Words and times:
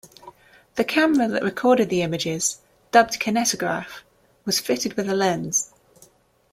The 0.77 0.83
camera 0.83 1.27
that 1.27 1.43
recorded 1.43 1.89
the 1.91 2.01
images, 2.01 2.57
dubbed 2.91 3.19
"Kinetograph", 3.19 4.01
was 4.45 4.59
fitted 4.59 4.95
with 4.95 5.07
a 5.07 5.13
lens. 5.13 5.69